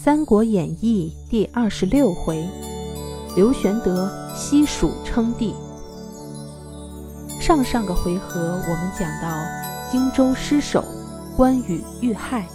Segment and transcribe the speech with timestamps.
[0.00, 2.48] 三国演义》第二十六回，
[3.34, 5.56] 刘玄德西蜀称帝。
[7.40, 9.36] 上上个回合我们讲到
[9.90, 10.84] 荆州失守，
[11.36, 12.46] 关羽遇害。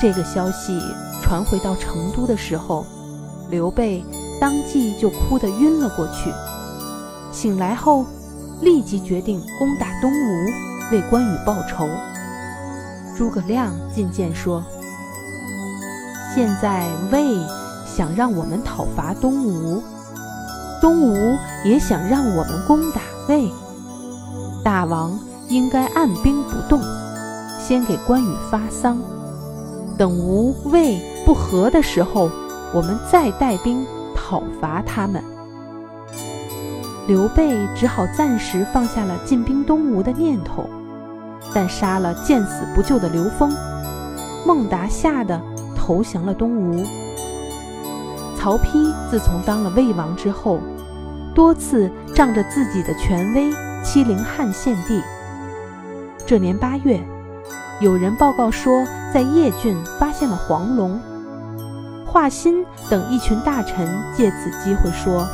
[0.00, 0.80] 这个消息
[1.20, 2.86] 传回到成都的时候，
[3.50, 4.04] 刘备
[4.40, 6.30] 当即就哭得晕了过去。
[7.32, 8.06] 醒来后，
[8.62, 11.88] 立即决定攻打东吴，为关羽报仇。
[13.16, 14.64] 诸葛亮进谏说
[16.34, 17.38] ：“现在魏
[17.86, 19.80] 想让我们讨伐东吴，
[20.80, 23.48] 东吴也想让我们攻打魏。
[24.64, 25.16] 大王
[25.48, 26.80] 应该按兵不动，
[27.60, 28.98] 先给关羽发丧。
[29.96, 32.28] 等吴魏不和的时候，
[32.74, 35.22] 我们再带兵讨伐他们。”
[37.06, 40.64] 刘备只好暂时放下了进兵东吴的念头。
[41.54, 43.54] 但杀了见死不救的刘封，
[44.44, 45.40] 孟达吓得
[45.84, 46.82] 投降了东吴。
[48.38, 50.58] 曹丕自从当了魏王之后，
[51.34, 53.50] 多次仗着自己的权威
[53.84, 55.02] 欺凌汉献帝。
[56.26, 56.98] 这年八月，
[57.82, 60.98] 有人报告说在邺郡发现了黄龙。
[62.06, 63.86] 华歆等一群大臣
[64.16, 65.26] 借此机会说：“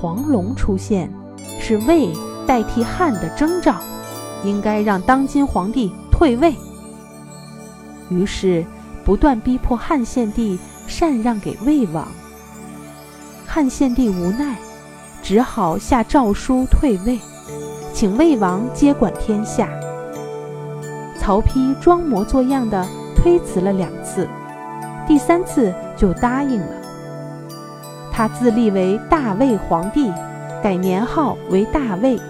[0.00, 1.12] 黄龙出现，
[1.60, 2.10] 是魏
[2.46, 3.74] 代替汉的征兆。”
[4.44, 6.52] 应该让当今皇帝退位。
[8.08, 8.64] 于是
[9.04, 12.06] 不断逼迫汉献帝禅让给魏王。
[13.46, 14.56] 汉献帝无奈，
[15.22, 17.18] 只好下诏书退位，
[17.92, 19.68] 请魏王接管天下。
[21.18, 22.86] 曹丕装模作样的
[23.16, 24.28] 推辞了两次，
[25.06, 26.74] 第三次就答应了。
[28.12, 30.12] 他自立为大魏皇帝，
[30.62, 32.20] 改年号为大魏，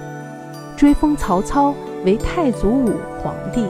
[0.76, 1.74] 追封曹操。
[2.04, 3.64] 为太祖武皇帝，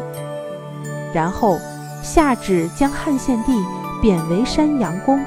[1.12, 1.58] 然后
[2.02, 3.52] 下旨将汉献帝
[4.00, 5.20] 贬为山阳公，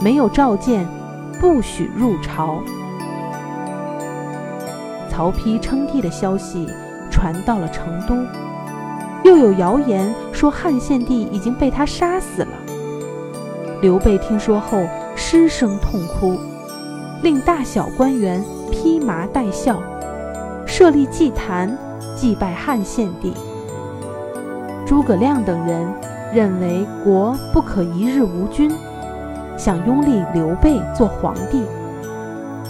[0.00, 0.86] 没有召见，
[1.38, 2.60] 不许入朝。
[5.10, 6.66] 曹丕称帝的消息
[7.10, 8.16] 传到了成都，
[9.22, 12.52] 又有谣言说汉献帝已经被他杀死了。
[13.82, 14.82] 刘备听说后
[15.14, 16.38] 失声痛哭，
[17.22, 19.82] 令大小官员披麻戴孝，
[20.66, 21.76] 设立祭坛。
[22.16, 23.34] 祭拜汉献帝，
[24.94, 25.84] 诸葛亮等人
[26.32, 28.70] 认为国不可一日无君，
[29.56, 31.64] 想拥立刘备做皇帝。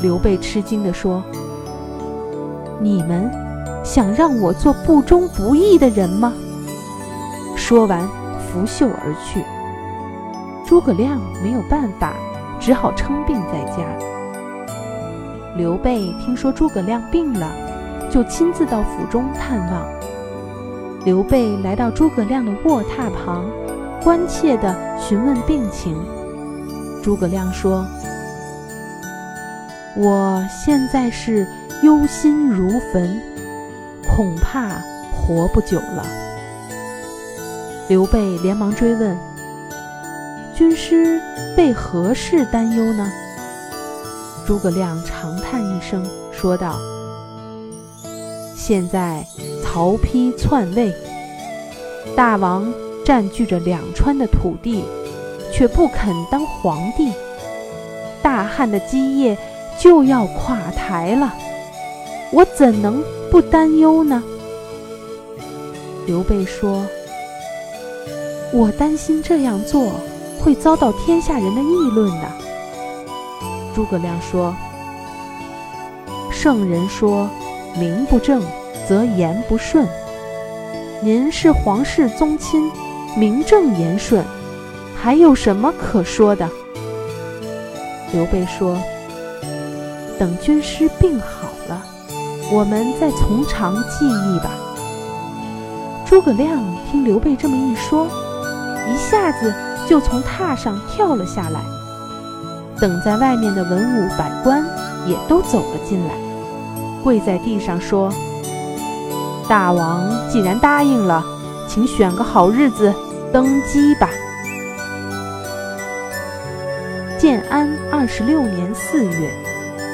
[0.00, 1.22] 刘备吃惊地说
[2.80, 3.30] ：“你们
[3.84, 6.32] 想让我做不忠不义的人吗？”
[7.56, 8.00] 说完，
[8.38, 9.44] 拂袖而去。
[10.66, 12.14] 诸葛亮没有办法，
[12.58, 13.84] 只好称病在家。
[15.58, 17.46] 刘备听说诸葛亮病了。
[18.10, 20.03] 就亲自到府中探望。
[21.04, 23.44] 刘备来到诸葛亮的卧榻旁，
[24.03, 25.94] 关切地询问病情。
[27.03, 27.84] 诸葛亮说
[29.98, 31.47] ：“我现在是
[31.82, 33.20] 忧心如焚，
[34.09, 34.81] 恐怕
[35.12, 36.06] 活不久了。”
[37.88, 39.14] 刘备连忙追问
[40.56, 41.20] ：“军师
[41.59, 43.12] 为何事担忧呢？”
[44.47, 46.78] 诸葛亮长叹一声，说道。
[48.56, 49.22] 现在
[49.74, 50.94] 曹丕篡位，
[52.14, 52.72] 大王
[53.04, 54.84] 占据着两川的土地，
[55.52, 57.10] 却不肯当皇帝，
[58.22, 59.36] 大汉的基业
[59.76, 61.34] 就要垮台了，
[62.30, 63.02] 我怎能
[63.32, 64.22] 不担忧呢？
[66.06, 66.86] 刘备说
[68.54, 69.90] ：“我担心这样做
[70.40, 72.28] 会遭到天下人的议论呢。”
[73.74, 74.54] 诸葛亮说
[76.30, 77.28] ：“圣人说。”
[77.76, 78.40] 名不正
[78.88, 79.86] 则言不顺。
[81.02, 82.70] 您是皇室宗亲，
[83.16, 84.24] 名正言顺，
[85.00, 86.48] 还有什么可说的？
[88.12, 88.78] 刘备说
[90.18, 91.82] ：“等军师病好了，
[92.52, 94.50] 我们再从长计议吧。”
[96.06, 98.06] 诸葛亮听刘备这么一说，
[98.88, 99.52] 一下子
[99.88, 101.60] 就从榻上跳了下来。
[102.80, 104.64] 等在外面的文武百官
[105.06, 106.14] 也都走了进来。
[107.02, 108.12] 跪在地上说
[109.49, 111.25] ：“大王既然答应了，
[111.69, 112.93] 请选个好日子
[113.32, 114.08] 登基吧。”
[117.19, 119.31] 建安二十六年四月，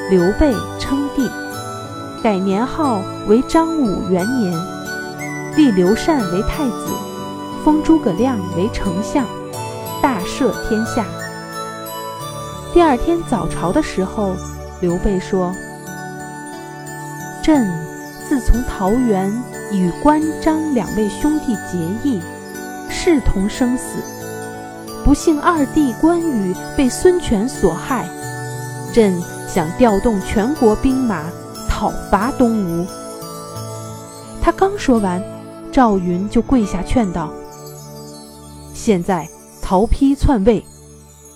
[0.09, 1.29] 刘备称帝，
[2.21, 4.53] 改年号为张武元年，
[5.55, 6.87] 立刘禅为太子，
[7.63, 9.25] 封诸葛亮为丞相，
[10.01, 11.05] 大赦天下。
[12.73, 14.35] 第二天早朝的时候，
[14.81, 15.53] 刘备说。
[17.43, 17.67] 朕
[18.31, 19.29] 自从桃园
[19.73, 22.21] 与关张两位兄弟结义，
[22.89, 24.01] 视同生死，
[25.03, 28.07] 不幸二弟关羽被孙权所害，
[28.93, 31.25] 朕想调动全国兵马
[31.67, 32.87] 讨伐东吴。”
[34.41, 35.21] 他刚说完，
[35.69, 37.33] 赵云就跪下劝道
[38.73, 39.27] ：“现在
[39.59, 40.63] 曹丕篡位，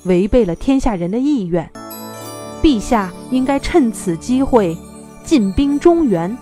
[0.06, 1.70] 违背了天下人的意愿，
[2.64, 4.78] 陛下应该趁此机会
[5.26, 6.38] 进兵中原，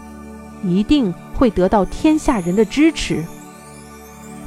[0.63, 3.23] 一定会得到天下人的支持。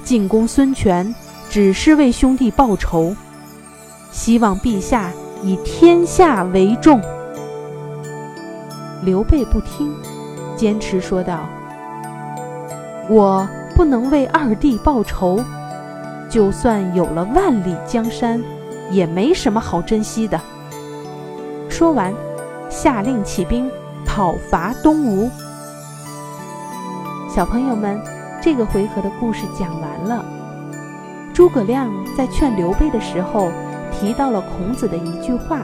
[0.02, 1.14] 进攻孙权
[1.50, 3.14] 只是为兄弟报仇，
[4.10, 5.10] 希望陛下
[5.42, 7.00] 以天下为重。”
[9.04, 9.94] 刘备不听，
[10.56, 11.48] 坚持说道。
[13.08, 15.40] 我不能为二弟报仇，
[16.28, 18.42] 就算有了万里江山，
[18.90, 20.40] 也没什么好珍惜的。
[21.69, 22.12] 说完，
[22.70, 23.70] 下令起兵
[24.04, 25.30] 讨伐东吴。
[27.36, 28.00] 小朋友们，
[28.40, 30.24] 这个回合的故事讲完了。
[31.34, 33.50] 诸葛亮在劝刘备的时候，
[33.92, 35.60] 提到了孔子的一句话：“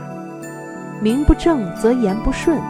[1.00, 2.60] 名不正则言不顺。”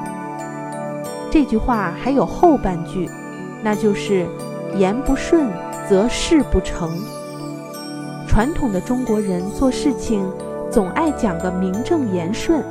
[1.32, 3.10] 这句话还有后半句，
[3.60, 4.24] 那就是。
[4.76, 5.48] 言不顺
[5.88, 6.88] 则事不成。
[8.28, 10.24] 传统的中国人做事情
[10.70, 12.62] 总爱讲个名正言顺，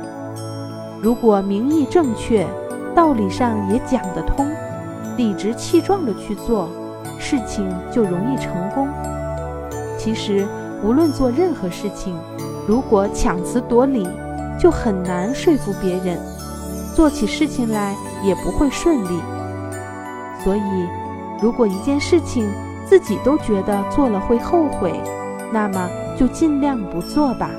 [1.02, 2.46] 如果名义正确，
[2.94, 4.50] 道理上也讲得通，
[5.16, 6.68] 理直气壮地去做，
[7.18, 8.88] 事情就容易成功。
[9.98, 10.46] 其实，
[10.82, 12.16] 无论做任何事情，
[12.66, 14.08] 如果强词夺理，
[14.58, 16.18] 就很难说服别人，
[16.94, 19.20] 做起事情来也不会顺利。
[20.42, 20.60] 所以。
[21.42, 22.48] 如果一件事情
[22.86, 24.92] 自己都觉得做了会后悔，
[25.52, 27.50] 那么就尽量不做吧。